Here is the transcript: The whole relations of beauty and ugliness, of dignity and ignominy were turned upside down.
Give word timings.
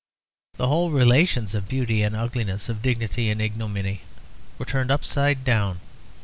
The 0.55 0.67
whole 0.67 0.89
relations 0.89 1.53
of 1.53 1.67
beauty 1.67 2.01
and 2.01 2.15
ugliness, 2.15 2.69
of 2.69 2.81
dignity 2.81 3.29
and 3.29 3.39
ignominy 3.39 4.01
were 4.57 4.65
turned 4.65 4.89
upside 4.89 5.43
down. 5.45 5.79